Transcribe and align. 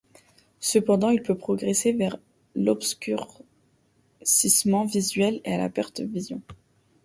Cependant 0.61 1.11
il 1.11 1.21
peut 1.21 1.37
progresser 1.37 1.91
vers 1.91 2.17
l'obscurcissement 2.55 4.83
visuel 4.85 5.41
et 5.45 5.55
la 5.57 5.69
perte 5.69 6.01
de 6.01 6.07
vision. 6.07 6.41